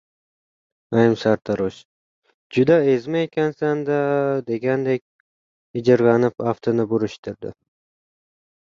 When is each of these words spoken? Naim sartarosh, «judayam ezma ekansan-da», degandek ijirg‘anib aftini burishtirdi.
Naim 0.95 1.11
sartarosh, 1.23 1.77
«judayam 2.57 2.89
ezma 2.95 3.21
ekansan-da», 3.27 4.01
degandek 4.49 5.05
ijirg‘anib 5.83 6.47
aftini 6.55 6.89
burishtirdi. 6.97 7.59